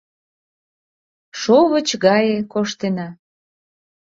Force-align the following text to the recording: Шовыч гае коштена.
Шовыч 1.39 1.89
гае 2.03 2.37
коштена. 2.53 3.07